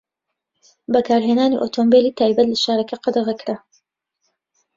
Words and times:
بەکارهێنانی 0.93 1.59
ئۆتۆمبێلی 1.61 2.15
تایبەت 2.19 2.47
لە 2.51 2.57
شارەکە 2.63 2.97
قەدەغە 3.03 3.35
کرا. 3.41 3.57